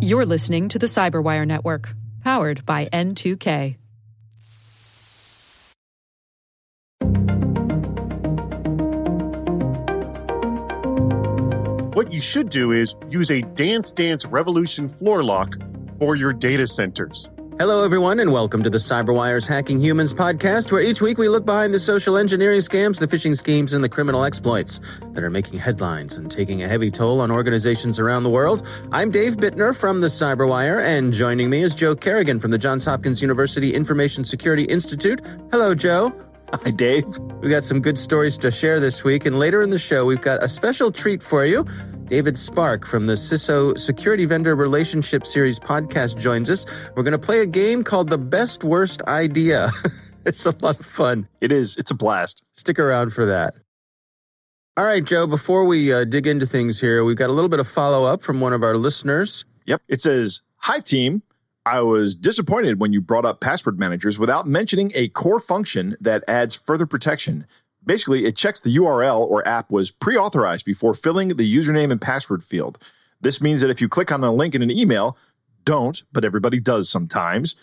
[0.00, 3.76] You're listening to the Cyberwire Network, powered by N2K.
[11.94, 15.54] What you should do is use a Dance Dance Revolution floor lock
[15.98, 17.30] for your data centers.
[17.58, 21.44] Hello, everyone, and welcome to the Cyberwire's Hacking Humans podcast, where each week we look
[21.44, 24.80] behind the social engineering scams, the phishing schemes, and the criminal exploits
[25.12, 28.66] that are making headlines and taking a heavy toll on organizations around the world.
[28.90, 32.86] I'm Dave Bittner from the Cyberwire, and joining me is Joe Carrigan from the Johns
[32.86, 35.20] Hopkins University Information Security Institute.
[35.50, 36.10] Hello, Joe.
[36.54, 37.06] Hi, Dave.
[37.42, 40.20] We got some good stories to share this week, and later in the show, we've
[40.20, 41.66] got a special treat for you.
[42.12, 46.66] David Spark from the CISO Security Vendor Relationship Series podcast joins us.
[46.94, 49.70] We're going to play a game called The Best Worst Idea.
[50.26, 51.26] it's a lot of fun.
[51.40, 51.78] It is.
[51.78, 52.42] It's a blast.
[52.52, 53.54] Stick around for that.
[54.76, 57.60] All right, Joe, before we uh, dig into things here, we've got a little bit
[57.60, 59.46] of follow up from one of our listeners.
[59.64, 59.80] Yep.
[59.88, 61.22] It says, Hi, team.
[61.64, 66.24] I was disappointed when you brought up password managers without mentioning a core function that
[66.28, 67.46] adds further protection
[67.84, 72.42] basically it checks the URL or app was pre-authorized before filling the username and password
[72.42, 72.78] field.
[73.20, 75.16] This means that if you click on a link in an email,
[75.64, 77.54] don't, but everybody does sometimes,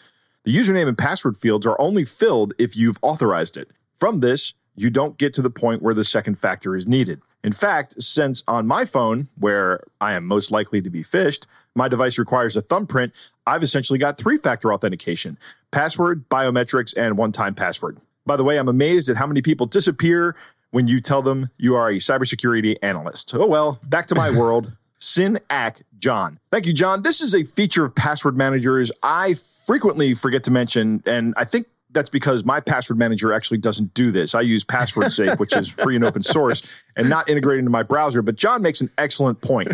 [0.44, 3.72] the username and password fields are only filled if you've authorized it.
[4.00, 7.22] From this, you don't get to the point where the second factor is needed.
[7.44, 11.88] In fact, since on my phone, where I am most likely to be phished, my
[11.88, 13.14] device requires a thumbprint,
[13.46, 15.38] I've essentially got three factor authentication
[15.72, 18.00] password, biometrics, and one time password.
[18.30, 20.36] By the way, I'm amazed at how many people disappear
[20.70, 23.34] when you tell them you are a cybersecurity analyst.
[23.34, 24.72] Oh, well, back to my world.
[25.00, 26.40] Sin Ack John.
[26.52, 27.02] Thank you, John.
[27.02, 31.66] This is a feature of password managers I frequently forget to mention, and I think
[31.90, 34.36] that's because my password manager actually doesn't do this.
[34.36, 36.62] I use Password Safe, which is free and open source,
[36.96, 38.22] and not integrated into my browser.
[38.22, 39.72] But John makes an excellent point.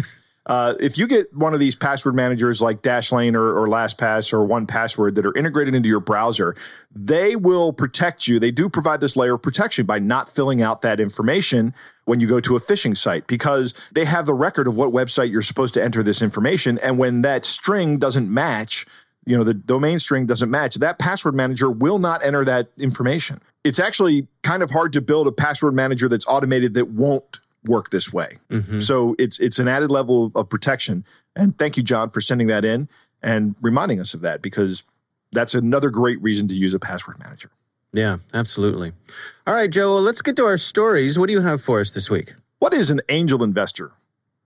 [0.48, 4.48] Uh, if you get one of these password managers like Dashlane or, or LastPass or
[4.48, 6.56] 1Password that are integrated into your browser,
[6.94, 8.40] they will protect you.
[8.40, 11.74] They do provide this layer of protection by not filling out that information
[12.06, 15.32] when you go to a phishing site because they have the record of what website
[15.32, 16.78] you're supposed to enter this information.
[16.78, 18.86] And when that string doesn't match,
[19.26, 23.42] you know, the domain string doesn't match, that password manager will not enter that information.
[23.64, 27.90] It's actually kind of hard to build a password manager that's automated that won't work
[27.90, 28.38] this way.
[28.50, 28.80] Mm-hmm.
[28.80, 31.06] So it's it's an added level of, of protection.
[31.36, 32.88] And thank you, John, for sending that in
[33.22, 34.84] and reminding us of that because
[35.32, 37.52] that's another great reason to use a password manager.
[37.94, 38.92] Yeah, absolutely.
[39.48, 41.18] All right, Joe, let's get to our stories.
[41.18, 42.34] What do you have for us this week?
[42.60, 43.92] What is an angel investor?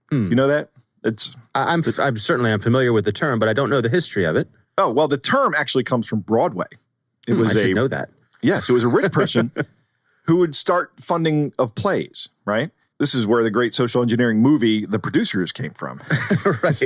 [0.10, 0.30] Hmm.
[0.30, 0.70] You know that?
[1.04, 3.90] It's I'm it, I'm certainly I'm familiar with the term, but I don't know the
[3.90, 4.50] history of it.
[4.78, 6.68] Oh well, the term actually comes from Broadway.
[7.28, 8.10] It hmm, was I a know that.
[8.42, 9.52] Yes, it was a rich person
[10.24, 12.72] who would start funding of plays, right?
[13.00, 16.02] This is where the great social engineering movie The Producers came from.
[16.64, 16.82] right.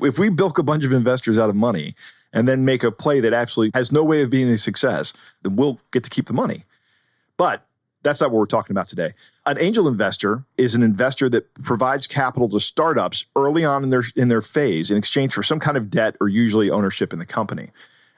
[0.00, 1.94] if we bilk a bunch of investors out of money
[2.32, 5.12] and then make a play that actually has no way of being a success,
[5.42, 6.64] then we'll get to keep the money.
[7.36, 7.66] But
[8.02, 9.14] that's not what we're talking about today.
[9.46, 14.04] An angel investor is an investor that provides capital to startups early on in their
[14.14, 17.26] in their phase in exchange for some kind of debt or usually ownership in the
[17.26, 17.70] company.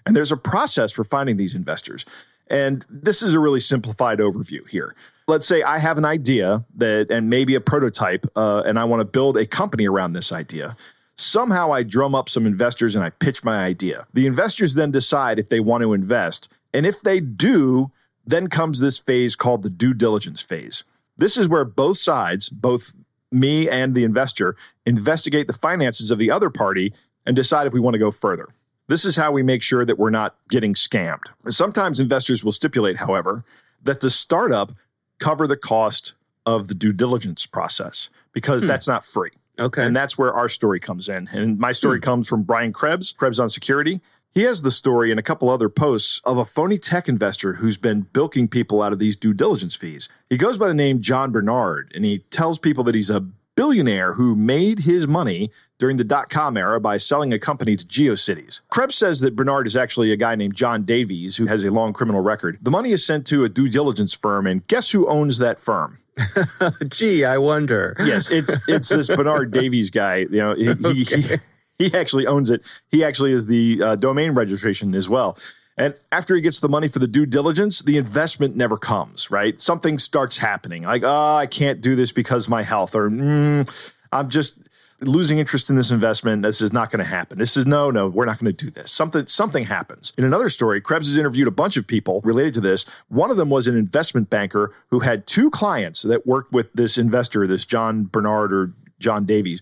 [0.05, 2.05] And there's a process for finding these investors.
[2.49, 4.95] And this is a really simplified overview here
[5.29, 9.01] let's say I have an idea that, and maybe a prototype, uh, and I want
[9.01, 10.77] to build a company around this idea.
[11.17, 14.07] Somehow I drum up some investors and I pitch my idea.
[14.13, 16.49] The investors then decide if they want to invest.
[16.75, 17.91] And if they do,
[18.27, 20.85] then comes this phase called the due diligence phase.
[21.17, 22.95] This is where both sides, both
[23.33, 26.93] me and the investor, investigate the finances of the other party
[27.25, 28.49] and decide if we want to go further.
[28.89, 31.25] This is how we make sure that we're not getting scammed.
[31.49, 33.45] Sometimes investors will stipulate, however,
[33.83, 34.73] that the startup
[35.19, 38.69] cover the cost of the due diligence process because hmm.
[38.69, 39.31] that's not free.
[39.59, 39.85] Okay.
[39.85, 41.29] And that's where our story comes in.
[41.33, 42.05] And my story hmm.
[42.05, 44.01] comes from Brian Krebs, Krebs on Security.
[44.33, 47.79] He has the story and a couple other posts of a phony tech investor who's
[47.79, 50.11] been bilking people out of these due diligence fees.
[50.29, 53.25] He goes by the name John Bernard and he tells people that he's a
[53.57, 57.85] billionaire who made his money during the dot com era by selling a company to
[57.85, 58.61] GeoCities.
[58.71, 61.93] Krebs says that Bernard is actually a guy named John Davies who has a long
[61.93, 62.59] criminal record.
[62.63, 65.99] The money is sent to a due diligence firm, and guess who owns that firm?
[66.89, 67.97] Gee, I wonder.
[67.99, 70.27] Yes, it's it's this Bernard Davies guy.
[70.31, 71.21] You know, he, okay.
[71.21, 71.37] he,
[71.79, 72.65] he actually owns it.
[72.91, 75.37] He actually is the uh, domain registration as well.
[75.77, 79.61] And after he gets the money for the due diligence, the investment never comes, right?
[79.61, 83.71] Something starts happening like, oh, I can't do this because my health, or mm,
[84.11, 84.59] I'm just
[85.01, 86.43] losing interest in this investment.
[86.43, 87.39] This is not going to happen.
[87.39, 88.91] This is no, no, we're not going to do this.
[88.91, 90.15] Something, something happens.
[90.17, 92.87] In another story, Krebs has interviewed a bunch of people related to this.
[93.09, 96.97] One of them was an investment banker who had two clients that worked with this
[96.97, 99.61] investor, this John Bernard or John Davies.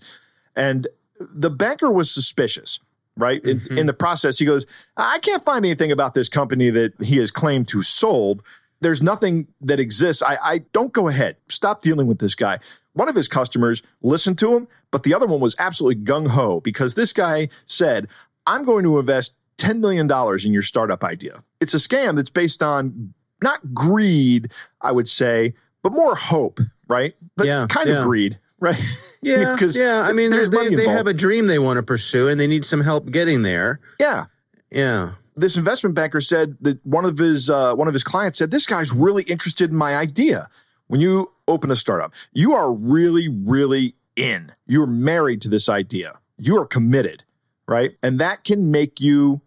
[0.55, 0.87] And
[1.19, 2.79] the banker was suspicious,
[3.17, 3.43] right?
[3.43, 3.77] In, mm-hmm.
[3.77, 4.65] in the process, he goes,
[4.97, 8.43] I can't find anything about this company that he has claimed to sold.
[8.81, 10.21] There's nothing that exists.
[10.21, 11.37] I, I don't go ahead.
[11.49, 12.59] Stop dealing with this guy.
[12.93, 16.59] One of his customers listened to him, but the other one was absolutely gung ho
[16.59, 18.07] because this guy said,
[18.47, 20.09] I'm going to invest $10 million
[20.45, 21.43] in your startup idea.
[21.59, 24.51] It's a scam that's based on not greed,
[24.81, 25.53] I would say,
[25.83, 27.13] but more hope, right?
[27.37, 27.99] But Yeah, kind yeah.
[27.99, 28.79] of greed, right?
[29.21, 30.01] Yeah, yeah.
[30.01, 32.63] I mean, there's they, they have a dream they want to pursue, and they need
[32.63, 33.79] some help getting there.
[33.99, 34.25] yeah.
[34.69, 35.13] Yeah.
[35.35, 38.67] This investment banker said that one of his uh, one of his clients said this
[38.67, 40.47] guy's really interested in my idea.
[40.87, 44.51] When you open a startup, you are really, really in.
[44.67, 46.19] You're married to this idea.
[46.37, 47.23] You are committed,
[47.67, 47.97] right?
[48.03, 49.41] And that can make you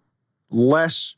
[0.51, 1.15] less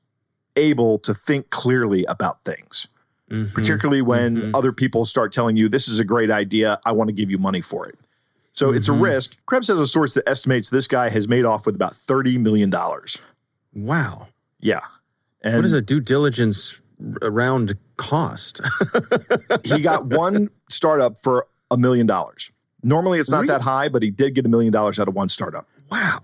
[0.56, 2.88] able to think clearly about things.
[3.31, 3.53] Mhm.
[3.55, 4.50] particularly when Mhm.
[4.55, 6.79] other people start telling you this is a great idea.
[6.85, 7.97] I want to give you money for it.
[8.53, 9.03] So it's a Mhm.
[9.03, 9.37] risk.
[9.47, 12.73] Krebs has a source that estimates this guy has made off with about $30 million.
[13.75, 14.27] Wow.
[14.59, 14.81] Yeah.
[15.43, 16.81] And what does a due diligence
[17.23, 18.61] around cost?
[19.65, 22.50] he got one startup for a million dollars.
[22.83, 23.49] Normally it's not Really?
[23.49, 25.69] that high, but he did get a million dollars out of one startup.
[25.91, 26.21] wow.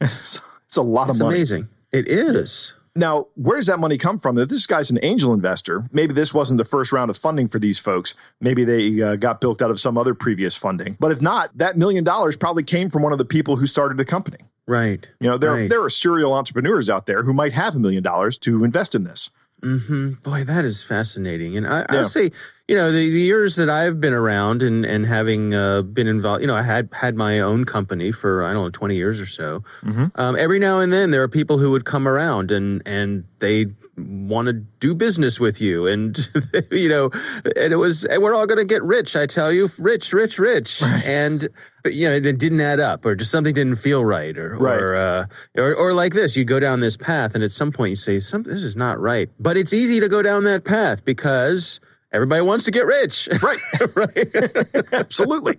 [0.00, 1.36] It's a lot That's of money.
[1.38, 1.68] amazing.
[1.92, 2.74] It is.
[2.98, 4.36] Now, where does that money come from?
[4.38, 7.58] If this guy's an angel investor, maybe this wasn't the first round of funding for
[7.58, 8.12] these folks.
[8.40, 10.96] Maybe they uh, got bilked out of some other previous funding.
[10.98, 13.96] But if not, that million dollars probably came from one of the people who started
[13.98, 14.38] the company.
[14.66, 15.08] Right.
[15.20, 15.68] You know, there, Right.
[15.70, 19.04] there are serial entrepreneurs out there who might have a million dollars to invest in
[19.04, 19.30] this.
[19.62, 21.56] hmm Boy, that is fascinating.
[21.56, 22.00] And I, Yeah.
[22.00, 22.32] I'll say,
[22.68, 26.42] you know, the, the years that I've been around and, and having uh, been involved,
[26.42, 29.24] you know, I had had my own company for, I don't know, 20 years or
[29.26, 29.64] so.
[30.16, 33.66] Um, every now and then there are people who would come around and, and they
[33.96, 35.86] want to do business with you.
[35.86, 36.18] And,
[36.70, 37.08] you know,
[37.56, 40.38] and it was, and we're all going to get rich, I tell you, rich, rich,
[40.38, 40.82] rich.
[41.06, 41.48] And,
[41.82, 44.78] but, you know, it didn't add up or just something didn't feel right or, Right.
[44.78, 45.24] or, uh,
[45.56, 48.20] or, or like this, you go down this path and at some point you say,
[48.20, 49.30] something, this is not right.
[49.40, 51.80] But it's easy to go down that path because
[52.12, 53.28] everybody wants to get rich.
[53.42, 53.58] Right.
[53.96, 54.84] right.
[54.92, 55.58] Absolutely.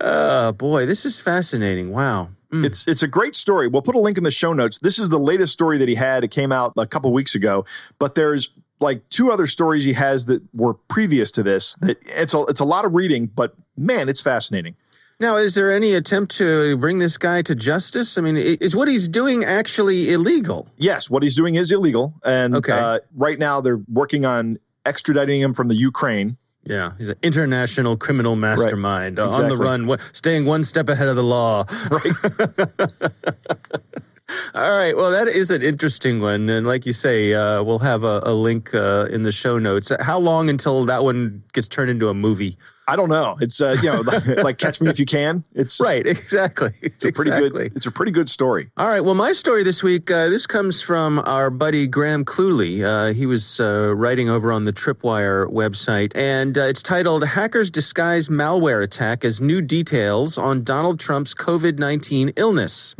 [0.00, 1.90] oh, boy, this is fascinating.
[1.90, 2.30] Wow.
[2.52, 2.64] Mm.
[2.64, 3.68] It's it's a great story.
[3.68, 4.78] We'll put a link in the show notes.
[4.78, 6.24] This is the latest story that he had.
[6.24, 7.66] It came out a couple weeks ago,
[7.98, 8.48] but there's
[8.80, 11.74] like two other stories he has that were previous to this.
[11.80, 14.76] That it's a it's a lot of reading, but man, it's fascinating.
[15.20, 18.16] Now, is there any attempt to bring this guy to justice?
[18.16, 20.68] I mean, is what he's doing actually illegal?
[20.76, 22.72] Yes, what he's doing is illegal, and Okay.
[22.72, 26.36] uh, right now they're working on extraditing him from the Ukraine.
[26.64, 31.16] Yeah, he's an international criminal mastermind uh, on the run, staying one step ahead of
[31.16, 31.64] the law.
[31.90, 32.12] Right.
[34.54, 34.94] All right.
[34.94, 38.34] Well, that is an interesting one, and like you say, uh, we'll have a, a
[38.34, 39.90] link uh, in the show notes.
[40.00, 42.58] How long until that one gets turned into a movie?
[42.88, 43.36] I don't know.
[43.38, 44.02] It's uh, you know
[44.42, 45.44] like, Catch Me If You Can.
[45.54, 46.06] It's Right.
[46.06, 46.70] Exactly.
[46.80, 47.68] It's a pretty exactly.
[47.68, 47.76] good.
[47.76, 48.70] It's a pretty good story.
[48.78, 49.04] All right.
[49.04, 52.82] Well, my story this week, uh, this comes from our buddy Graham Cluley.
[52.82, 57.70] Uh, he was uh, writing over on the Tripwire website, and uh, it's titled Hackers
[57.70, 62.94] Disguise Malware Attack as New Details on Donald Trump's COVID 19 Illness.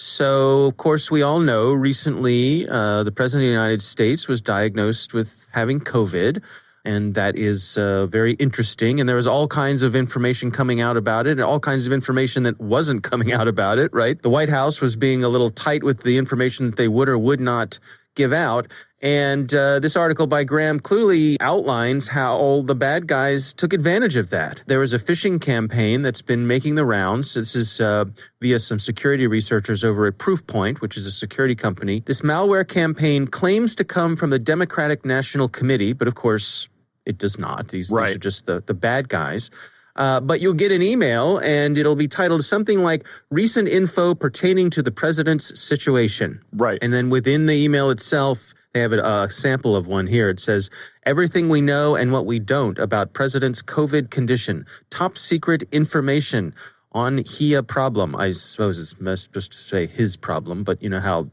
[0.00, 4.40] So, of course, we all know recently uh, the President of the United States was
[4.40, 6.40] diagnosed with having COVID.
[6.88, 8.98] And that is uh, very interesting.
[8.98, 11.92] And there was all kinds of information coming out about it, and all kinds of
[11.92, 14.20] information that wasn't coming out about it, right?
[14.22, 17.18] The White House was being a little tight with the information that they would or
[17.18, 17.78] would not
[18.14, 18.68] give out.
[19.02, 24.16] And uh, this article by Graham Cluley outlines how all the bad guys took advantage
[24.16, 24.62] of that.
[24.66, 27.34] There was a phishing campaign that's been making the rounds.
[27.34, 28.06] This is uh,
[28.40, 32.00] via some security researchers over at Proofpoint, which is a security company.
[32.00, 36.66] This malware campaign claims to come from the Democratic National Committee, but of course,
[37.08, 37.68] it does not.
[37.68, 38.06] These, Right.
[38.08, 39.50] these are just the, the bad guys.
[39.96, 44.70] Uh, but you'll get an email and it'll be titled something like recent info pertaining
[44.70, 46.40] to the president's situation.
[46.52, 46.78] Right.
[46.80, 50.28] And then within the email itself, they have a, a sample of one here.
[50.28, 50.70] It says,
[51.04, 56.54] everything we know and what we don't about president's COVID condition, top secret information
[56.92, 58.14] on HIA problem.
[58.14, 61.28] I suppose it's best supposed to say his problem, but you know how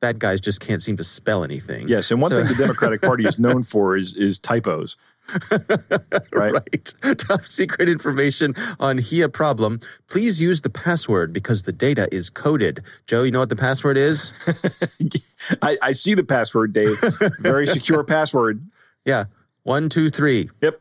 [0.00, 1.88] bad guys just can't seem to spell anything.
[1.88, 4.96] Yes, and one So- thing the Democratic Party is known for is is typos.
[6.32, 6.52] right.
[6.52, 6.94] Right.
[7.18, 9.80] Top secret information on HIA problem.
[10.08, 12.82] Please use the password because the data is coded.
[13.06, 14.32] Joe, you know what the password is?
[15.62, 17.00] I, I see the password, Dave.
[17.40, 18.64] Very secure password.
[19.04, 19.24] Yeah.
[19.62, 20.50] One, two, three.
[20.60, 20.80] Yep.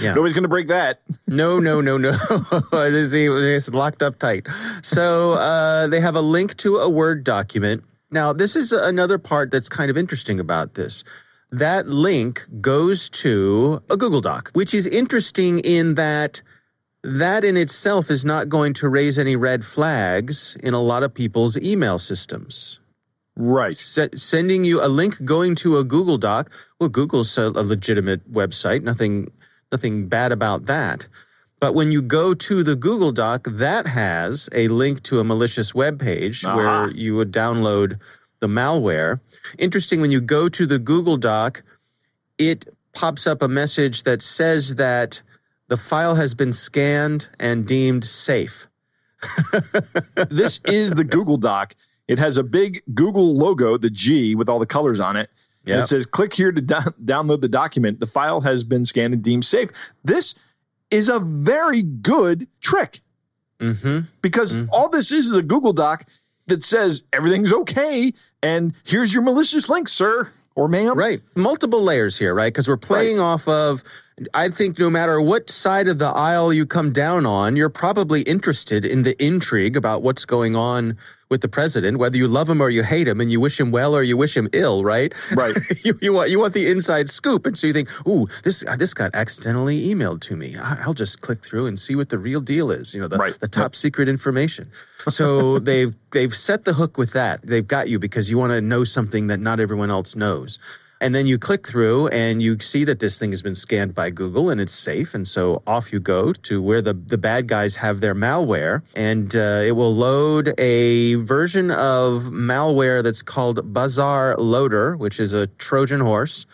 [0.00, 0.14] Yeah.
[0.14, 1.00] Nobody's going to break that.
[1.26, 2.16] No, no, no, no.
[2.72, 4.46] it's locked up tight.
[4.82, 7.84] So uh, they have a link to a Word document.
[8.10, 11.02] Now, this is another part that's kind of interesting about this.
[11.50, 16.40] That link goes to a Google Doc, which is interesting in that
[17.04, 21.14] that in itself is not going to raise any red flags in a lot of
[21.14, 22.80] people's email systems.
[23.36, 23.72] Right.
[23.72, 26.50] S- sending you a link going to a Google Doc.
[26.80, 28.82] Well, Google's a, a legitimate website.
[28.82, 29.30] Nothing,
[29.70, 31.06] nothing bad about that.
[31.60, 35.74] But when you go to the Google Doc, that has a link to a malicious
[35.74, 36.56] web page Uh-huh.
[36.56, 38.00] where you would download
[38.40, 39.20] the malware.
[39.58, 41.62] Interesting, when you go to the Google Doc,
[42.38, 45.22] it pops up a message that says that
[45.68, 48.68] the file has been scanned and deemed safe.
[50.28, 51.74] this is the Google Doc.
[52.08, 55.30] It has a big Google logo, the G, with all the colors on it.
[55.64, 55.82] And Yep.
[55.82, 57.98] it says, click here to down- download the document.
[57.98, 59.70] The file has been scanned and deemed safe.
[60.04, 60.34] This
[60.90, 63.00] is a very good trick
[63.58, 66.04] hmm because all this is is a Google Doc
[66.46, 68.12] that says everything's okay.
[68.42, 70.98] And here's your malicious link, sir or ma'am.
[70.98, 71.20] Right.
[71.36, 72.52] Multiple layers here, right?
[72.52, 73.84] Because we're playing off of,
[74.32, 78.22] I think no matter what side of the aisle you come down on, you're probably
[78.22, 80.96] interested in the intrigue about what's going on
[81.28, 83.70] with the president, whether you love him or you hate him and you wish him
[83.70, 85.12] well or you wish him ill, right?
[85.34, 85.54] Right.
[85.84, 88.76] you, you want you want the inside scoop, and so you think, "Ooh, this uh,
[88.76, 90.56] this got accidentally emailed to me.
[90.56, 92.94] I'll just click through and see what the real deal is.
[92.94, 93.38] You know, the, Right.
[93.38, 94.70] the top secret information."
[95.08, 97.40] So they've they've set the hook with that.
[97.46, 100.58] They've got you because you want to know something that not everyone else knows.
[101.00, 104.10] And then you click through and you see that this thing has been scanned by
[104.10, 105.14] Google and it's safe.
[105.14, 108.82] And so off you go to where the, the bad guys have their malware.
[108.94, 115.48] And uh, it will load a version of malware that's called BazarLoader, which is a
[115.48, 116.46] Trojan horse.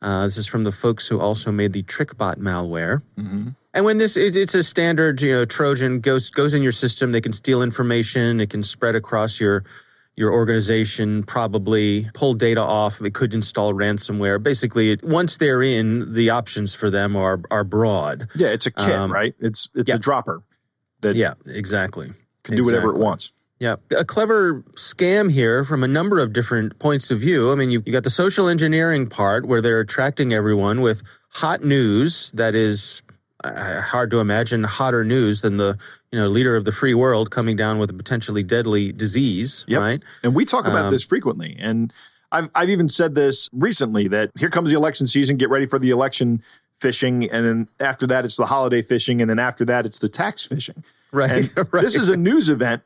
[0.00, 3.02] Uh, this is from the folks who also made the TrickBot malware.
[3.74, 7.10] And when this, it, it's a standard, you know, Trojan goes goes in your system.
[7.10, 8.40] They can steal information.
[8.40, 9.64] It can spread across your
[10.18, 11.22] your organization.
[11.22, 13.00] Probably pull data off.
[13.00, 14.42] It could install ransomware.
[14.42, 18.28] Basically, it, once they're in, the options for them are are broad.
[18.34, 19.34] Yeah, it's a kit, Um, right?
[19.38, 19.94] It's it's yeah.
[19.94, 20.42] a dropper
[21.00, 22.12] that Yeah, exactly.
[22.42, 23.32] can do whatever it wants.
[23.60, 27.50] Yeah, a clever scam here from a number of different points of view.
[27.50, 31.64] I mean, you, you got the social engineering part where they're attracting everyone with hot
[31.64, 33.02] news that is
[33.44, 35.78] uh, hard to imagine hotter news than the
[36.12, 39.80] you know leader of the free world coming down with a potentially deadly disease, Yep.
[39.80, 40.02] right?
[40.22, 41.56] And we talk about Um, this frequently.
[41.58, 41.92] And
[42.32, 45.78] I've, I've even said this recently that here comes the election season, get ready for
[45.78, 46.42] the election
[46.80, 47.28] phishing.
[47.32, 49.20] And then after that, it's the holiday phishing.
[49.20, 50.84] And then after that, it's the tax phishing.
[51.10, 51.82] Right, And right.
[51.82, 52.82] this is a news event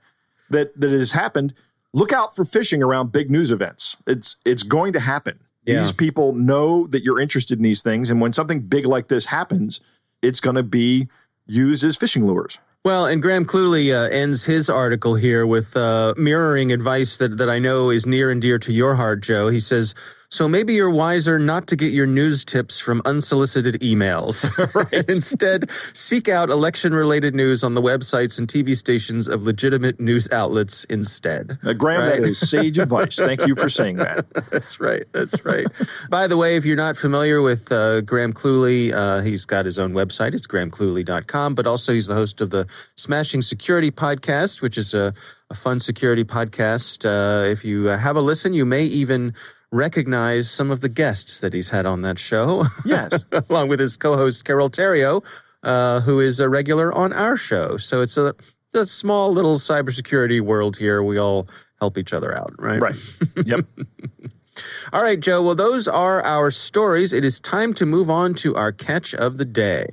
[0.50, 1.54] that, that has happened.
[1.92, 3.96] Look out for phishing around big news events.
[4.06, 5.40] It's, it's going to happen.
[5.66, 5.82] Yeah.
[5.82, 8.10] These people know that you're interested in these things.
[8.10, 9.80] And when something big like this happens,
[10.22, 11.08] it's going to be
[11.46, 12.58] used as phishing lures.
[12.84, 17.48] Well, and Graham Cluley uh, ends his article here with uh, mirroring advice that, that
[17.48, 19.48] I know is near and dear to your heart, Joe.
[19.48, 19.94] He says,
[20.32, 24.48] So maybe you're wiser not to get your news tips from unsolicited emails.
[25.10, 30.32] Instead, seek out election related news on the websites and TV stations of legitimate news
[30.32, 31.58] outlets instead.
[31.62, 32.20] Uh, Graham, Right.
[32.22, 33.16] that is sage advice.
[33.16, 34.24] Thank you for saying that.
[34.50, 35.02] That's right.
[35.12, 35.66] That's right.
[36.08, 39.78] By the way, if you're not familiar with uh, Graham Cluley, uh, he's got his
[39.78, 40.32] own website.
[40.32, 45.12] It's grahamcluley.com, but also he's the host of the Smashing Security podcast, which is a,
[45.50, 47.04] a fun security podcast.
[47.04, 49.34] Uh, if you uh, have a listen, you may even
[49.72, 52.66] recognize some of the guests that he's had on that show.
[52.84, 53.26] Yes.
[53.50, 55.24] along with his co-host Carole Theriault,
[55.62, 57.78] uh, who is a regular on our show.
[57.78, 58.34] So it's a,
[58.74, 61.02] a small little cybersecurity world here.
[61.02, 61.48] We all
[61.80, 62.80] help each other out, right?
[62.80, 62.94] Right.
[63.44, 63.66] Yep.
[64.92, 65.42] All right, Joe.
[65.42, 67.14] Well, those are our stories.
[67.14, 69.86] It is time to move on to our catch of the day.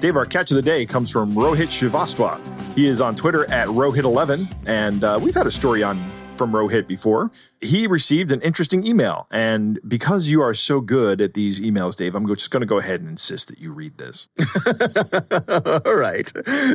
[0.00, 2.57] Dave, our catch of the day comes from Rohit Srivastava.
[2.78, 5.98] He is on Twitter at Rohit11, and uh, we've had a story on
[6.38, 7.30] from Rohit before.
[7.60, 12.14] He received an interesting email, and because you are so good at these emails, Dave,
[12.14, 14.28] I'm just going to go ahead and insist that you read this.
[15.84, 16.32] All right.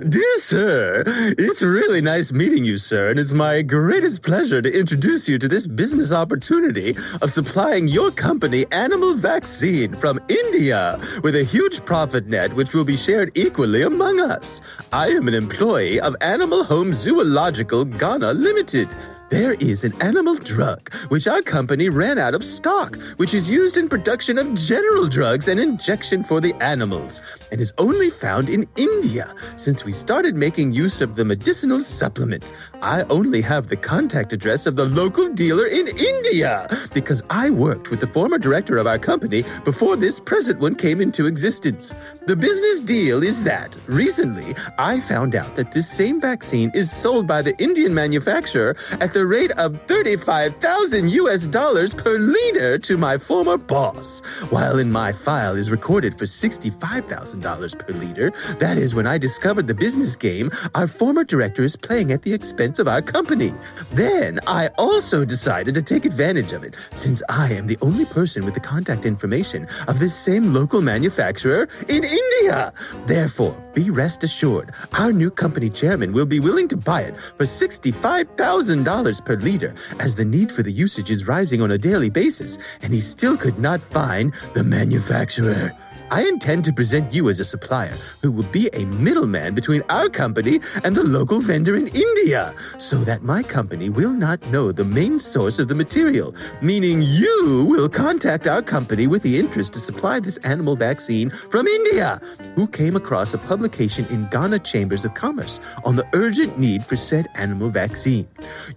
[0.10, 5.29] Dear sir, it's really nice meeting you, sir, and it's my greatest pleasure to introduce
[5.29, 11.43] you to this business opportunity of supplying your company animal vaccine from India with a
[11.43, 14.60] huge profit net which will be shared equally among us.
[14.91, 18.89] I am an employee of Animal Home Zoological Ghana Limited.
[19.34, 23.78] There is an animal drug which our company ran out of stock, which is used
[23.78, 27.20] in production of general drugs and injection for the animals,
[27.52, 29.34] and is only found in India.
[29.56, 32.52] Since we started making use of the medicinal supplement,
[32.84, 37.90] I only have the contact address of the local dealer in India because I worked
[37.90, 41.92] with the former director of our company before this present one came into existence.
[42.28, 47.25] The business deal is that recently I found out that this same vaccine is sold
[47.25, 53.18] by the Indian manufacturer at the rate of 35,000 US dollars per liter to my
[53.18, 58.32] former boss, while in my file is recorded for $65,000 per liter.
[58.60, 62.34] That is when I discovered the business game our former director is playing at the
[62.34, 63.53] expense of our company.
[63.92, 68.46] Then I also decided to take advantage of it, since I am the only person
[68.46, 72.74] with the contact information of this same local manufacturer in India.
[73.06, 77.44] Therefore, be rest assured, our new company chairman will be willing to buy it for
[77.44, 82.58] $65,000 per liter, as the need for the usage is rising on a daily basis,
[82.82, 85.74] and he still could not find the manufacturer.
[86.13, 90.10] I intend to present you as a supplier who will be a middleman between our
[90.10, 94.86] company and the local vendor in India, so that my company will not know the
[94.86, 99.79] main source of the material, meaning you will contact our company with the interest to
[99.79, 102.20] supply this animal vaccine from India,
[102.53, 106.96] who came across a publication in Ghana Chambers of Commerce on the urgent need for
[106.96, 108.27] said animal vaccine.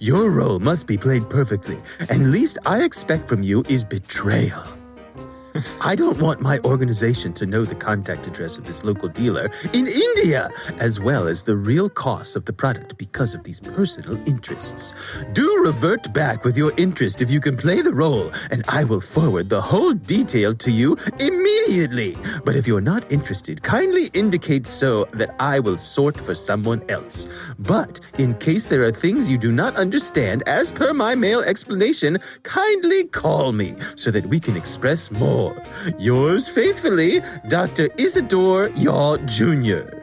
[0.00, 1.76] Your role must be played perfectly,
[2.09, 4.64] and least I expect from you is betrayal.
[5.81, 9.87] I don't want my organization to know the contact address of this local dealer in
[9.87, 14.93] India, as well as the real cost of the product because of these personal interests.
[15.33, 19.01] Do revert back with your interest if you can play the role, and I will
[19.01, 22.17] forward the whole detail to you immediately.
[22.45, 27.29] But if you're not interested, kindly indicate so that I will sort for someone else.
[27.59, 32.19] But in case there are things you do not understand, as per my mail explanation,
[32.43, 35.46] kindly call me so that we can express more.
[35.99, 37.88] Yours faithfully, Dr.
[37.99, 39.97] Isidore Yaw Jr.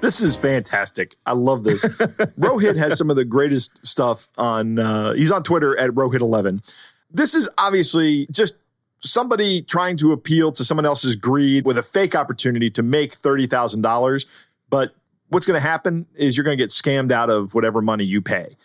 [0.00, 1.16] This is fantastic.
[1.24, 1.82] I love this.
[2.38, 4.78] Rohit has some of the greatest stuff on.
[4.78, 6.62] Uh, he's on Twitter at Rohit11.
[7.10, 8.56] This is obviously just
[9.00, 13.46] somebody trying to appeal to someone else's greed with a fake opportunity to make thirty
[13.46, 14.26] thousand dollars.
[14.68, 14.94] But
[15.28, 18.20] what's going to happen is you're going to get scammed out of whatever money you
[18.20, 18.56] pay.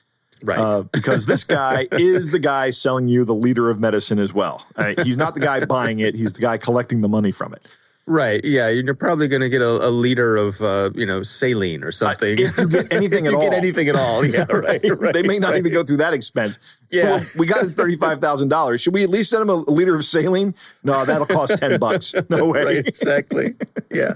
[0.43, 0.59] Right.
[0.59, 4.65] Uh, because this guy is the guy selling you the liter of medicine as well.
[4.75, 7.65] Uh, he's not the guy buying it; he's the guy collecting the money from it.
[8.05, 8.43] Right.
[8.43, 8.67] Yeah.
[8.67, 12.37] You're probably going to get a, a, liter of, uh, you know, saline or something.
[12.37, 13.49] Uh, if you get anything if at you all.
[13.49, 14.25] get anything at all.
[14.25, 14.45] Yeah.
[14.49, 14.81] Right.
[14.83, 15.59] right they may not right.
[15.59, 16.59] even go through that expense.
[16.89, 17.03] Yeah.
[17.03, 18.81] Well, we got his $35,000.
[18.81, 20.53] Should we at least send him a liter of saline?
[20.83, 22.13] No, that'll cost 10 bucks.
[22.29, 22.63] No way.
[22.63, 23.55] Right, exactly.
[23.89, 24.15] Yeah.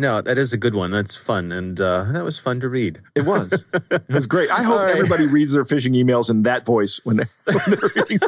[0.00, 0.90] No, that is a good one.
[0.90, 1.52] That's fun.
[1.52, 3.02] And uh, that was fun to read.
[3.14, 3.70] It was.
[3.90, 4.50] It was great.
[4.50, 4.96] I hope right.
[4.96, 8.18] everybody reads their phishing emails in that voice when, they, when they're reading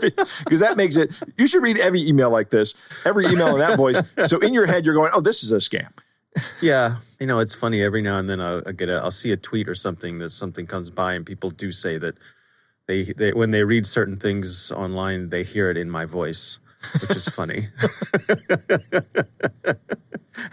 [0.45, 1.19] because that makes it.
[1.39, 2.75] You should read every email like this,
[3.07, 4.03] every email in that voice.
[4.27, 5.89] So in your head, you're going, oh, this is a scam.
[6.61, 6.97] Yeah.
[7.19, 7.81] You know, it's funny.
[7.81, 10.29] Every now and then I'll, I'll get a, I'll see a tweet or something that
[10.29, 12.17] something comes by and people do say that
[12.87, 16.59] they, they when they read certain things online, they hear it in my voice
[17.01, 17.69] which is funny.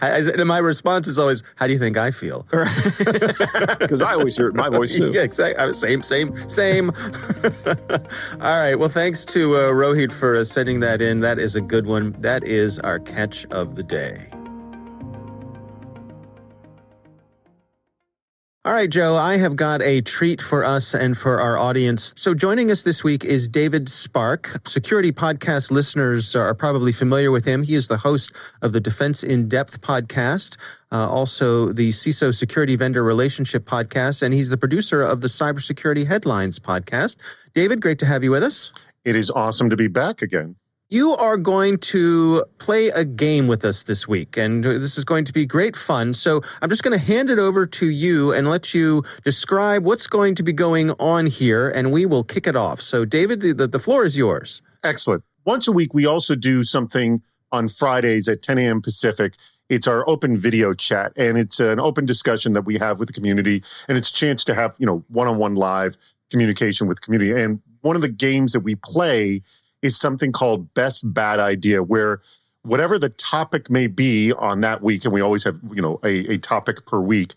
[0.00, 4.48] and my response is always, "How do you think I feel?" Because I always hear
[4.48, 5.10] it in my voice too.
[5.12, 5.72] yeah, exactly.
[5.72, 6.90] Same, same, same.
[8.40, 8.74] All right.
[8.76, 11.20] Well, thanks to uh, Rohit for uh, sending that in.
[11.20, 12.12] That is a good one.
[12.20, 14.28] That is our catch of the day.
[18.62, 22.12] All right, Joe, I have got a treat for us and for our audience.
[22.14, 24.54] So, joining us this week is David Spark.
[24.66, 27.62] Security podcast listeners are probably familiar with him.
[27.62, 30.58] He is the host of the Defense in Depth podcast,
[30.92, 36.06] uh, also the CISO Security Vendor Relationship podcast, and he's the producer of the Cybersecurity
[36.06, 37.16] Headlines podcast.
[37.54, 38.72] David, great to have you with us.
[39.06, 40.56] It is awesome to be back again.
[40.92, 45.24] You are going to play a game with us this week, and this is going
[45.26, 46.14] to be great fun.
[46.14, 50.08] So I'm just going to hand it over to you and let you describe what's
[50.08, 52.80] going to be going on here, and we will kick it off.
[52.80, 54.62] So, David, the, the floor is yours.
[54.82, 55.22] Excellent.
[55.44, 57.22] Once a week, we also do something
[57.52, 58.82] on Fridays at 10 a.m.
[58.82, 59.34] Pacific.
[59.68, 63.14] It's our open video chat, and it's an open discussion that we have with the
[63.14, 65.96] community, and it's a chance to have you know one-on-one live
[66.32, 67.40] communication with the community.
[67.40, 69.42] And one of the games that we play
[69.82, 72.20] is something called best bad idea where
[72.62, 76.34] whatever the topic may be on that week and we always have you know a,
[76.34, 77.34] a, topic per week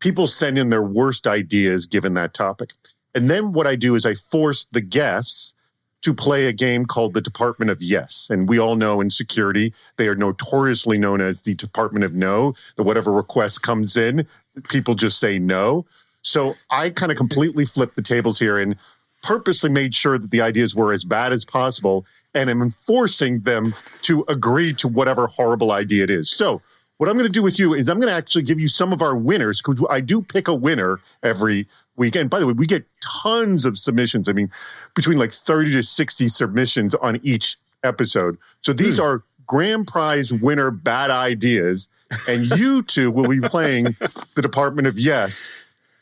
[0.00, 2.72] people send in their worst ideas given that topic.
[3.14, 5.54] And then what i do is i force the guests
[6.02, 8.28] to play a game called the department of yes.
[8.30, 12.52] And we all know in security they are notoriously known as the department of no.
[12.76, 14.26] That whatever request comes in
[14.68, 15.86] people just say no.
[16.22, 18.76] So i kind of completely flip the tables here and
[19.24, 23.74] purposely made sure that the ideas were as bad as possible and am enforcing them
[24.02, 26.30] to agree to whatever horrible idea it is.
[26.30, 26.60] So,
[26.98, 28.92] what I'm going to do with you is I'm going to actually give you some
[28.92, 32.14] of our winners because I do pick a winner every week.
[32.14, 34.28] And by the way, we get tons of submissions.
[34.28, 34.48] I mean,
[34.94, 38.38] between like 30 to 60 submissions on each episode.
[38.60, 39.04] So these hmm.
[39.04, 41.88] are grand prize winner bad ideas.
[42.28, 43.96] And you two will be playing
[44.34, 45.52] the Department of Yes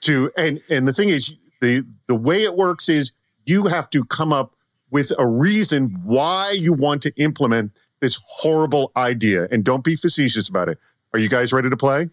[0.03, 3.13] to and and the thing is the the way it works is
[3.47, 4.55] you have to come up
[4.91, 10.49] with a reason why you want to implement this horrible idea, and don't be facetious
[10.49, 10.79] about it.
[11.15, 12.11] Are you guys ready to play?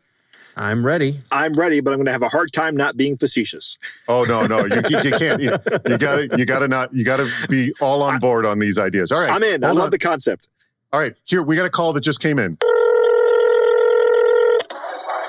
[0.55, 1.19] I'm ready.
[1.31, 3.77] I'm ready, but I'm going to have a hard time not being facetious.
[4.07, 5.41] Oh no, no, you, you can't.
[5.41, 5.51] You,
[5.87, 9.11] you gotta, you gotta not, you gotta be all on board on these ideas.
[9.11, 9.63] All right, I'm in.
[9.63, 9.89] I love on.
[9.89, 10.49] the concept.
[10.91, 12.57] All right, here we got a call that just came in.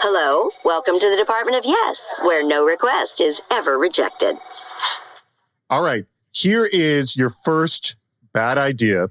[0.03, 4.35] Hello, welcome to the Department of Yes, where no request is ever rejected.
[5.69, 7.97] All right, here is your first
[8.33, 9.09] bad idea,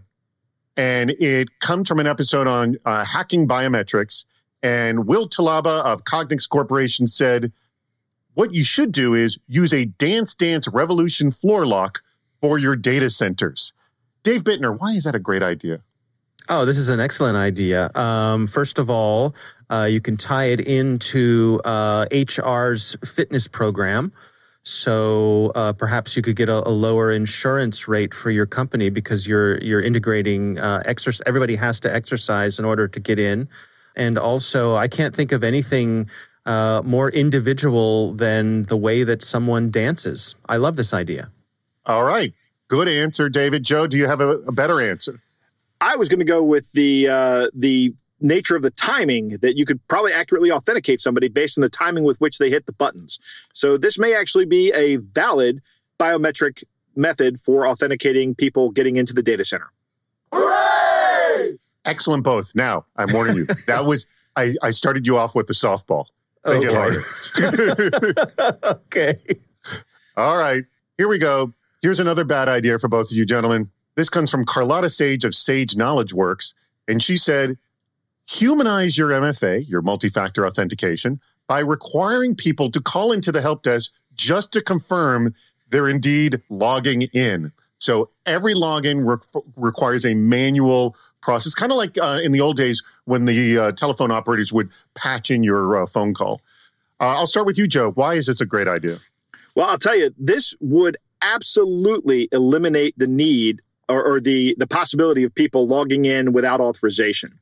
[0.76, 4.26] and it comes from an episode on uh, hacking biometrics
[4.64, 7.52] and Will Talaba of Cognix Corporation said,
[8.34, 12.00] what you should do is use a Dance Dance Revolution floor lock
[12.42, 13.74] for your data centers.
[14.24, 15.84] Dave Bittner, why is that a great idea?
[16.52, 17.92] Oh, this is an excellent idea.
[17.94, 19.36] Um, first of all,
[19.70, 24.12] uh, you can tie it into uh, HR's fitness program.
[24.64, 29.28] So uh, perhaps you could get a, a, lower insurance rate for your company because
[29.28, 31.22] you're you're integrating uh, exercise.
[31.28, 33.48] Everybody has to exercise in order to get in.
[33.96, 36.10] And also, I can't think of anything
[36.46, 40.36] uh, more individual than the way that someone dances.
[40.48, 41.32] I love this idea.
[41.86, 42.34] All right.
[42.68, 43.64] Good answer, David.
[43.64, 45.22] Joe, do you have a, a better answer?
[45.82, 49.66] I was going to go with the uh, the nature of the timing that you
[49.66, 53.20] could probably accurately authenticate somebody based on the timing with which they hit the buttons.
[53.54, 55.62] So this may actually be a valid
[56.00, 56.64] biometric
[56.96, 59.72] method for authenticating people getting into the data center.
[60.34, 61.58] Hooray!
[61.86, 62.54] Excellent both.
[62.56, 63.48] Now, I'm warning you.
[63.68, 66.06] That was I, I started you off with the softball.
[66.46, 66.68] Make okay.
[66.68, 68.62] it harder.
[68.88, 69.16] okay.
[70.16, 70.64] All right.
[70.98, 71.54] Here we go.
[71.82, 73.70] Here's another bad idea for both of you gentlemen.
[74.00, 76.54] This comes from Carlotta Sage of Sage Knowledge Works.
[76.88, 77.58] And she said,
[78.30, 83.62] humanize your MFA, your multi factor authentication, by requiring people to call into the help
[83.62, 85.36] desk just to confirm
[85.70, 87.52] they're indeed logging in.
[87.78, 92.56] So every login re- requires a manual process, kind of like uh, in the old
[92.56, 96.40] days when the uh, telephone operators would patch in your uh, phone call.
[97.02, 97.92] Uh, I'll start with you, Joe.
[97.92, 99.00] Why is this a great idea?
[99.56, 105.24] Well, I'll tell you, this would absolutely eliminate the need or, or the the possibility
[105.24, 107.38] of people logging in without authorization.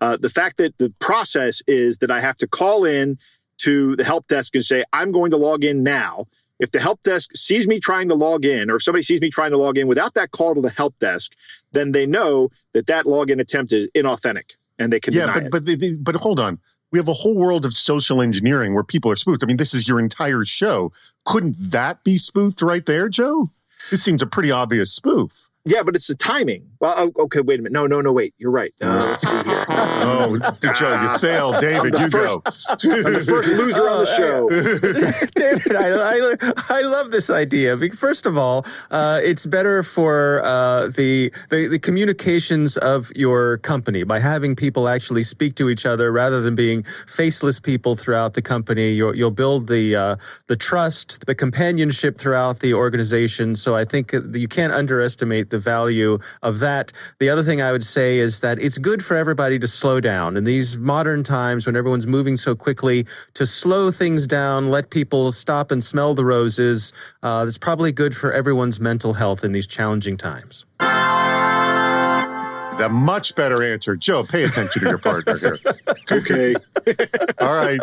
[0.00, 3.18] Uh, the fact that the process is that I have to call in
[3.58, 6.26] to the help desk and say, I'm going to log in now.
[6.58, 9.30] If the help desk sees me trying to log in, or if somebody sees me
[9.30, 11.32] trying to log in without that call to the help desk,
[11.70, 15.66] then they know that that login attempt is inauthentic and they can yeah, but, but,
[15.66, 16.58] they, but hold on.
[16.90, 19.42] We have a whole world of social engineering where people are spoofed.
[19.42, 20.92] I mean, this is your entire show.
[21.24, 23.50] Couldn't that be spoofed right there, Joe?
[23.90, 25.48] This seems a pretty obvious spoof.
[25.64, 26.71] Yeah, but it's the timing.
[26.82, 27.72] Well, oh, okay, wait a minute.
[27.72, 28.34] No, no, no, wait.
[28.38, 28.74] You're right.
[28.82, 29.64] Uh, let's see here.
[29.68, 30.36] oh,
[30.74, 31.60] Joe, you failed.
[31.60, 32.92] David, you first, go.
[33.06, 34.48] I'm the first loser on the show.
[35.40, 37.78] David, I, I, I, love this idea.
[37.90, 44.02] First of all, uh, it's better for uh, the, the, the communications of your company
[44.02, 48.42] by having people actually speak to each other rather than being faceless people throughout the
[48.42, 48.90] company.
[48.90, 50.16] You'll, you'll build the uh,
[50.48, 53.54] the trust, the companionship throughout the organization.
[53.54, 56.71] So I think you can't underestimate the value of that.
[57.18, 60.36] The other thing I would say is that it's good for everybody to slow down.
[60.36, 65.32] In these modern times when everyone's moving so quickly, to slow things down, let people
[65.32, 69.66] stop and smell the roses, uh, it's probably good for everyone's mental health in these
[69.66, 70.64] challenging times.
[72.82, 73.94] The much better answer.
[73.94, 75.56] Joe, pay attention to your partner here.
[76.10, 76.52] okay.
[77.40, 77.78] all right.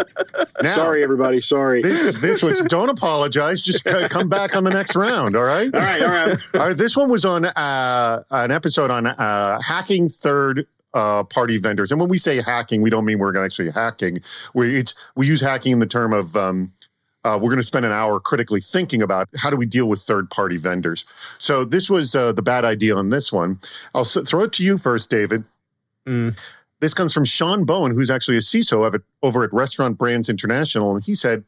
[0.62, 1.40] Now, Sorry, everybody.
[1.40, 1.82] Sorry.
[1.82, 3.62] This, this, was, don't apologize.
[3.62, 5.38] Just come back on the next round.
[5.38, 5.74] All right.
[5.74, 6.02] All right.
[6.02, 6.38] All right.
[6.54, 6.76] All right.
[6.76, 11.94] This one was on uh, an episode on uh, hacking third uh, party vendors.
[11.94, 14.18] And when we say hacking, we don't mean we're actually hacking.
[14.54, 16.74] We, it's, we use hacking in the term of um,
[17.24, 20.02] uh, we're going to spend an hour critically thinking about how do we deal with
[20.02, 21.06] third party vendors.
[21.38, 23.60] So this was uh, the bad idea on this one.
[23.94, 25.44] I'll throw it to you first, David.
[26.06, 26.40] Mm.
[26.80, 30.96] This comes from Sean Bowen, who's actually a CISO over at Restaurant Brands International.
[30.96, 31.44] And he said,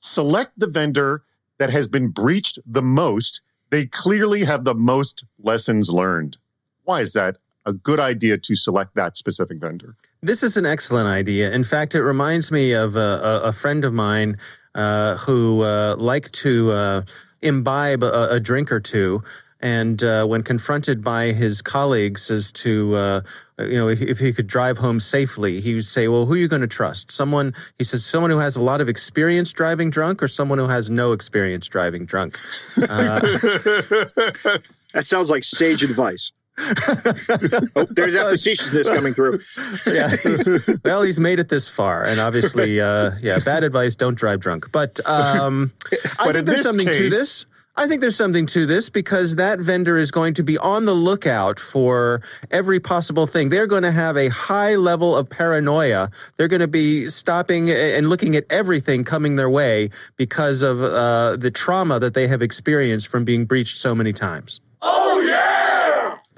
[0.00, 1.22] select the vendor
[1.58, 3.42] that has been breached the most.
[3.70, 6.36] They clearly have the most lessons learned.
[6.82, 9.94] Why is that a good idea to select that specific vendor?
[10.20, 11.52] This is an excellent idea.
[11.52, 14.36] In fact, it reminds me of a, a, a friend of mine
[14.74, 17.02] who uh, like to uh,
[17.40, 19.22] imbibe a, a, drink or two.
[19.60, 23.20] And uh, when confronted by his colleagues as to, uh,
[23.60, 26.48] you know, if he could drive home safely, he would say, "Well, who are you
[26.48, 27.12] going to trust?
[27.12, 30.66] Someone?" He says, "Someone who has a lot of experience driving drunk, or someone who
[30.66, 32.40] has no experience driving drunk."
[32.76, 34.62] that
[35.02, 36.32] sounds like sage advice.
[36.58, 39.40] oh, there's that facetiousness coming through.
[39.86, 40.10] yeah.
[40.10, 40.48] He's,
[40.84, 44.70] well, he's made it this far, and obviously, uh, yeah, bad advice: don't drive drunk.
[44.70, 45.72] But um,
[46.20, 47.46] I think there's this something to this.
[47.74, 50.92] I think there's something to this because that vendor is going to be on the
[50.92, 53.48] lookout for every possible thing.
[53.48, 56.10] They're going to have a high level of paranoia.
[56.36, 59.88] They're going to be stopping and looking at everything coming their way
[60.18, 64.60] because of uh, the trauma that they have experienced from being breached so many times.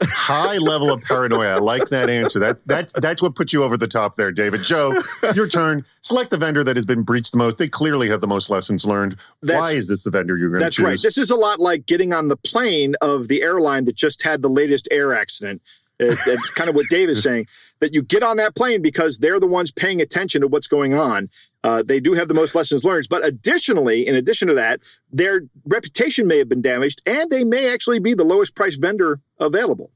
[0.09, 1.55] High level of paranoia.
[1.55, 2.39] I like that answer.
[2.39, 4.63] That's that's that's what put you over the top there, David.
[4.63, 4.95] Joe,
[5.35, 5.85] your turn.
[6.01, 7.59] Select the vendor that has been breached the most.
[7.59, 9.17] They clearly have the most lessons learned.
[9.43, 10.85] That's- Why is this the vendor you're going to That's choose?
[10.85, 11.01] right.
[11.03, 14.43] This is a lot like getting on the plane of the airline that just had
[14.43, 15.63] the latest air accident.
[16.01, 17.47] It, it's kind of what Dave is saying
[17.79, 20.93] that you get on that plane because they're the ones paying attention to what's going
[20.93, 21.31] on.
[21.63, 23.07] Uh, they do have the most lessons learned.
[23.09, 24.81] But additionally, in addition to that,
[25.13, 29.21] their reputation may have been damaged and they may actually be the lowest price vendor
[29.39, 29.93] available.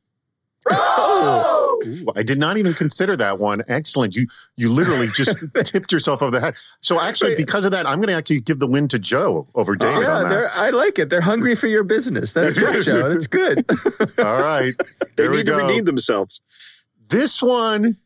[0.71, 1.81] Oh!
[1.87, 3.63] Ooh, I did not even consider that one.
[3.69, 4.15] Excellent.
[4.15, 4.27] You
[4.57, 6.57] you literally just tipped yourself over the head.
[6.81, 9.73] So actually, because of that, I'm going to actually give the win to Joe over
[9.73, 10.29] ah, David yeah, on that.
[10.31, 11.11] they're, I like it.
[11.11, 12.33] They're hungry for your business.
[12.33, 13.09] That's good, Joe.
[13.09, 13.65] That's good.
[14.19, 14.75] All right.
[14.79, 16.41] They There we need to redeem themselves.
[17.09, 17.97] This one,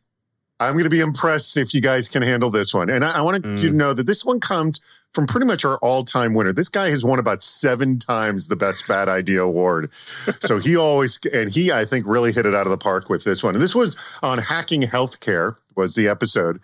[0.65, 2.89] I'm going to be impressed if you guys can handle this one.
[2.89, 3.59] And I, I want mm.
[3.59, 4.79] you to know that this one comes
[5.13, 6.53] from pretty much our all time winner.
[6.53, 9.91] This guy has won about seven times the Best Bad Idea Award.
[10.41, 13.23] so he always, and he, I think, really hit it out of the park with
[13.23, 13.55] this one.
[13.55, 16.59] And this was on hacking healthcare, was the episode.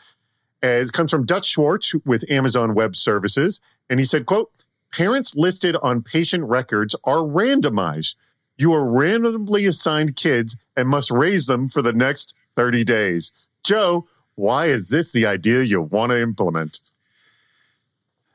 [0.62, 3.62] And it comes from Dutch Schwartz with Amazon Web Services.
[3.90, 4.52] And he said, quote,
[4.92, 8.16] parents listed on patient records are randomized.
[8.58, 13.32] You are randomly assigned kids and must raise them for the next 30 days.
[13.64, 16.80] Joe, why is this the idea you want to implement?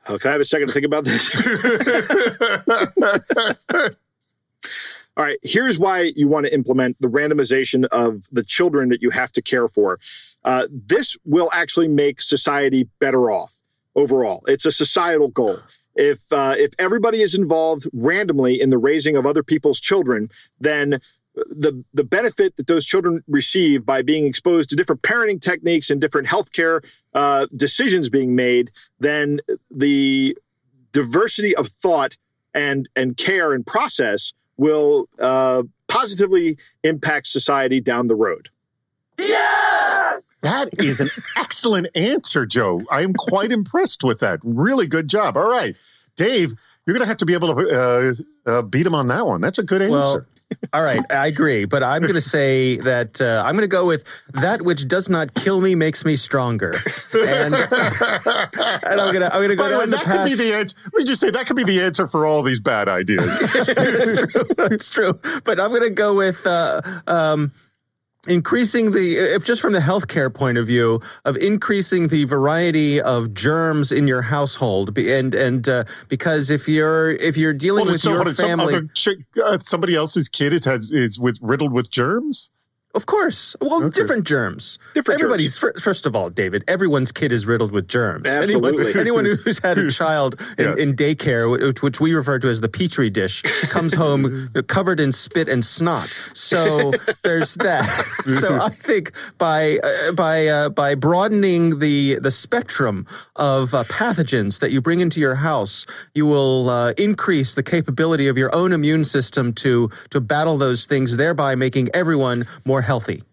[0.07, 1.31] Oh, can I have a second to think about this?
[5.17, 9.09] All right, here's why you want to implement the randomization of the children that you
[9.11, 9.97] have to care for.
[10.43, 13.61] Uh, this will actually make society better off
[13.95, 14.43] overall.
[14.47, 15.59] It's a societal goal.
[15.95, 20.99] If uh, if everybody is involved randomly in the raising of other people's children, then
[21.35, 25.99] the the benefit that those children receive by being exposed to different parenting techniques and
[25.99, 26.81] different healthcare
[27.13, 30.37] uh, decisions being made, then the
[30.91, 32.17] diversity of thought
[32.53, 38.49] and and care and process will uh, positively impact society down the road.
[39.17, 42.81] Yes, that is an excellent answer, Joe.
[42.89, 44.39] I am quite impressed with that.
[44.43, 45.35] Really good job.
[45.35, 45.75] All right,
[46.15, 46.53] Dave,
[46.85, 48.13] you're going to have to be able to uh,
[48.49, 49.41] uh, beat him on that one.
[49.41, 49.93] That's a good answer.
[49.93, 50.25] Well,
[50.73, 53.87] all right, I agree, but I'm going to say that uh, I'm going to go
[53.87, 54.03] with
[54.33, 56.75] that which does not kill me makes me stronger,
[57.13, 57.67] and, and
[59.01, 60.27] I'm going to I'm going to go By the way, the that path.
[60.27, 60.77] could be the answer.
[60.85, 63.41] Let me just say that could be the answer for all these bad ideas.
[63.41, 64.43] it's true.
[64.59, 65.19] It's true.
[65.43, 67.51] But I'm going to go with uh, um,
[68.27, 73.33] increasing the, if just from the healthcare point of view, of increasing the variety of
[73.33, 78.01] germs in your household, and and uh, because if you're if you're dealing Well, with
[78.01, 81.89] so your some family, chick, uh, somebody else's kid is had is with riddled with
[81.91, 82.49] germs.
[82.95, 83.89] Of course, well, Okay.
[83.99, 84.79] different germs.
[84.93, 86.63] Different Everybody's fir- first of all, David.
[86.67, 88.27] Everyone's kid is riddled with germs.
[88.27, 88.93] Absolutely.
[88.93, 90.79] Anyone, anyone who's had a child in, Yes.
[90.79, 95.11] in daycare, which, which we refer to as the petri dish, comes home covered in
[95.11, 96.09] spit and snot.
[96.33, 96.91] So
[97.23, 97.85] there's that.
[98.39, 103.05] so I think by uh, by uh, by broadening the the spectrum
[103.35, 108.27] of uh, pathogens that you bring into your house, you will uh, increase the capability
[108.27, 113.23] of your own immune system to to battle those things, thereby making everyone more healthy.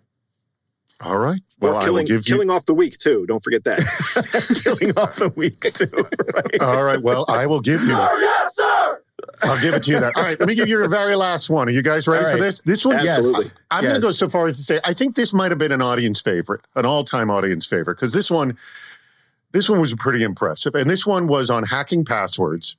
[1.01, 1.41] All right.
[1.61, 2.35] Well, or I will killing, give you.
[2.35, 3.27] killing off the weak too.
[3.27, 3.81] Don't forget that.
[4.63, 5.87] killing off the weak too.
[6.35, 6.63] Right?
[6.63, 7.01] All right.
[7.03, 7.95] Well, I will give you.
[7.95, 9.03] Oh, yes, sir.
[9.43, 10.13] I'll give it to you That.
[10.17, 10.39] All right.
[10.39, 11.69] Let me give you your very last one.
[11.69, 12.61] Are you guys ready All for this?
[12.63, 13.53] This one, Yes.
[13.71, 15.73] I'm going to go so far as to say I think this might have been
[15.73, 18.57] an audience favorite, an all-time audience favorite, because this one,
[19.51, 22.77] this one was pretty impressive, and this one was on hacking passwords.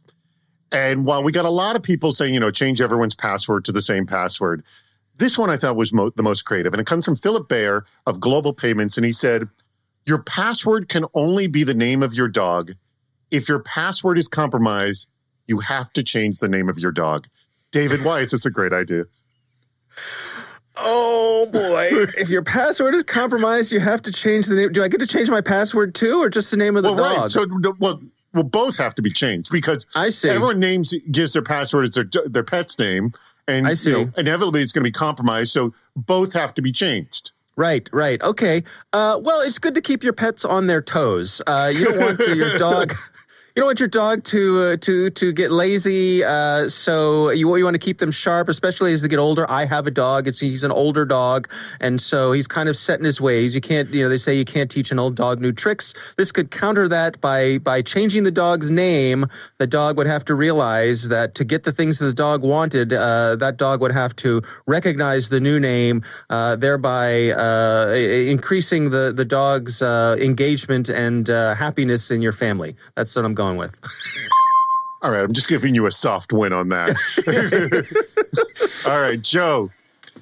[0.71, 3.71] And while we got a lot of people saying, you know, change everyone's password to
[3.71, 4.63] the same password,
[5.23, 7.85] this one I thought was mo- the most creative, and it comes from Philip Bayer
[8.05, 9.47] of Global Payments, and he said,
[10.05, 12.73] "Your password can only be the name of your dog.
[13.31, 15.07] If your password is compromised,
[15.47, 17.27] you have to change the name of your dog."
[17.71, 19.05] David, why is this a great idea?
[20.75, 21.89] Oh boy!
[22.17, 24.73] if your password is compromised, you have to change the name.
[24.73, 26.97] Do I get to change my password too, or just the name of the well,
[26.97, 27.17] dog?
[27.21, 27.29] right.
[27.29, 27.45] So,
[27.79, 28.01] well,
[28.33, 30.29] well, both have to be changed because I see.
[30.29, 33.13] everyone names gives their password as their their pet's name,
[33.47, 33.91] and I see.
[33.91, 35.51] You know, inevitably it's going to be compromised.
[35.51, 37.31] So both have to be changed.
[37.55, 38.21] Right, right.
[38.23, 38.63] Okay.
[38.93, 41.41] Uh, well, it's good to keep your pets on their toes.
[41.45, 42.93] Uh, you don't want to, your dog.
[43.55, 46.23] You don't want your dog to uh, to to get lazy.
[46.23, 49.45] Uh, so you you want to keep them sharp, especially as they get older.
[49.47, 50.27] I have a dog.
[50.27, 51.47] It's he's an older dog,
[51.79, 53.53] and so he's kind of set in his ways.
[53.53, 55.93] You can't, you know, they say you can't teach an old dog new tricks.
[56.17, 59.27] This could counter that by by changing the dog's name.
[59.59, 62.91] The dog would have to realize that to get the things that the dog wanted,
[62.91, 69.13] uh, that dog would have to recognize the new name, uh, thereby uh, increasing the
[69.15, 72.75] the dog's uh, engagement and happiness in your family.
[72.95, 73.75] That's what I'm going with.
[75.01, 76.95] All right, I'm just giving you a soft win on that.
[78.87, 79.69] All right, Joe.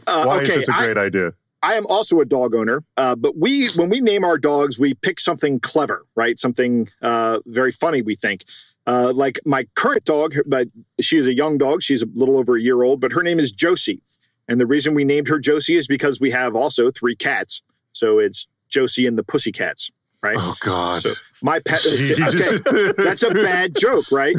[0.07, 1.33] Uh, why okay, is this a great I, idea?
[1.63, 4.95] I am also a dog owner, uh, but we when we name our dogs, we
[4.95, 6.39] pick something clever, right?
[6.39, 8.01] Something uh, very funny.
[8.01, 8.43] We think.
[8.87, 10.67] Uh, like my current dog, but
[10.99, 11.83] she is a young dog.
[11.83, 14.01] She's a little over a year old, but her name is Josie.
[14.47, 17.61] And the reason we named her Josie is because we have also three cats.
[17.93, 20.37] So it's Josie and the Pussycats, right?
[20.39, 21.01] Oh God.
[21.01, 21.81] So my pet.
[21.85, 24.35] Okay, that's a bad joke, right?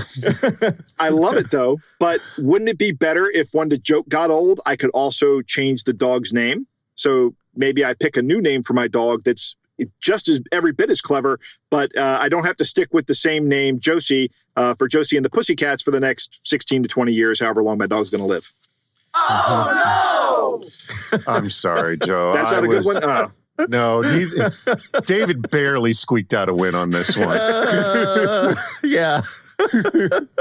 [0.98, 1.78] I love it though.
[1.98, 5.84] But wouldn't it be better if when the joke got old, I could also change
[5.84, 6.66] the dog's name?
[6.94, 9.56] So maybe I pick a new name for my dog that's
[10.00, 11.40] just as every bit as clever,
[11.70, 15.16] but uh, I don't have to stick with the same name, Josie, uh, for Josie
[15.16, 18.20] and the Pussycats for the next 16 to 20 years, however long my dog's going
[18.20, 18.52] to live.
[19.14, 21.22] Oh no!
[21.26, 22.32] I'm sorry, Joe.
[22.32, 23.04] That's not a was- good one.
[23.04, 23.28] Uh,
[23.68, 24.28] No, he,
[25.06, 27.36] David barely squeaked out a win on this one.
[27.38, 29.20] Uh, yeah.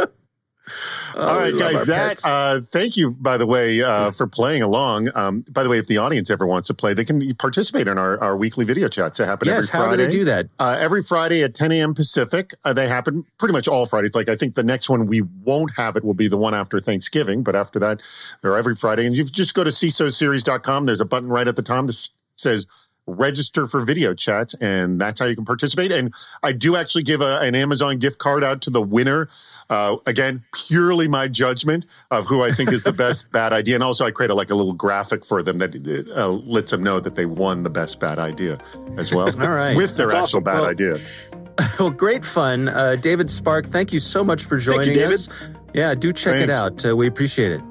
[1.16, 1.84] Oh, All right, guys.
[1.84, 5.10] That uh, thank you, by the way, uh, for playing along.
[5.16, 7.98] Um, by the way, if the audience ever wants to play, they can participate in
[7.98, 9.58] our, our weekly video chats that happen yes.
[9.58, 9.86] every Friday.
[9.86, 10.48] How do they do that?
[10.60, 11.94] Uh, every Friday at 10 a.m.
[11.94, 12.54] Pacific.
[12.64, 14.16] Uh, they happen pretty much all Fridays.
[14.16, 16.80] Like I think the next one we won't have it will be the one after
[16.80, 18.02] Thanksgiving, but after that,
[18.42, 19.06] they're every Friday.
[19.06, 20.86] And you just go to CISOseries.com.
[20.86, 22.68] There's a button right at the top that says
[23.08, 25.92] register for video chat, and that's how you can participate.
[25.92, 29.28] And I do actually give a, an Amazon gift card out to the winner.
[29.70, 33.76] Uh, again, purely my judgment of who I think is the best bad idea.
[33.76, 35.76] And also, I create a, like a little graphic for them that
[36.16, 38.58] uh, lets them know that they won the best bad idea
[38.98, 39.28] as well.
[39.42, 39.76] All right.
[39.76, 40.44] With their That's actual awesome.
[40.44, 40.98] bad Well, idea.
[41.80, 42.70] Well, great fun.
[42.70, 45.14] Uh, David Spark, thank you so much for you, joining David.
[45.14, 45.30] us.
[45.74, 46.84] Yeah, do check it out.
[46.86, 47.62] Uh, we appreciate it.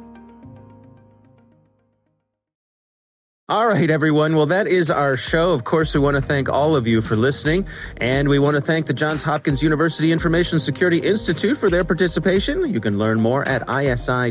[3.50, 4.36] All right, everyone.
[4.36, 5.52] Well, that is our show.
[5.52, 8.60] Of course, we want to thank all of you for listening, and we want to
[8.60, 12.72] thank the Johns Hopkins University Information Security Institute for their participation.
[12.72, 14.28] You can learn more at isi.jhu.edu.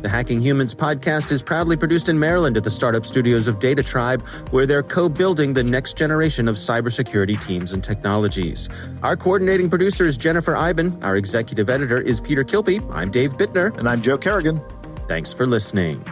[0.00, 4.50] The Hacking Humans podcast is proudly produced in Maryland at the startup studios of DataTribe,
[4.50, 8.66] where they're co building the next generation of cybersecurity teams and technologies.
[9.02, 10.98] Our coordinating producer is Jennifer Eiben.
[11.04, 12.80] Our executive editor is Peter Kilby.
[12.90, 13.76] I'm Dave Bittner.
[13.76, 14.62] And I'm Joe Carrigan.
[15.06, 16.02] Thanks for listening.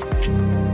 [0.00, 0.67] Thank you.